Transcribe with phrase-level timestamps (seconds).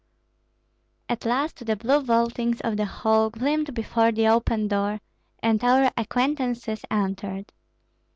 [1.09, 4.99] At last the blue vaultings of the hall gleamed before the open door,
[5.43, 7.53] and our acquaintances entered.